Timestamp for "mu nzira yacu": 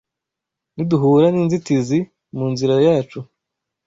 2.35-3.19